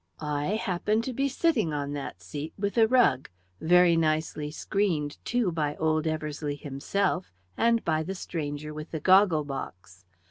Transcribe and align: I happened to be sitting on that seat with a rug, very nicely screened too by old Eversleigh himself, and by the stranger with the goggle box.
I 0.19 0.55
happened 0.55 1.03
to 1.03 1.13
be 1.13 1.29
sitting 1.29 1.73
on 1.73 1.93
that 1.93 2.23
seat 2.23 2.55
with 2.57 2.75
a 2.79 2.87
rug, 2.87 3.29
very 3.59 3.95
nicely 3.95 4.49
screened 4.49 5.23
too 5.23 5.51
by 5.51 5.75
old 5.75 6.07
Eversleigh 6.07 6.55
himself, 6.55 7.31
and 7.55 7.85
by 7.85 8.01
the 8.01 8.15
stranger 8.15 8.73
with 8.73 8.89
the 8.89 8.99
goggle 8.99 9.43
box. 9.45 10.03